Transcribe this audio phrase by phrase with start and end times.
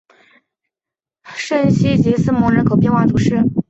[1.35, 3.35] 圣西吉斯蒙人口变化图示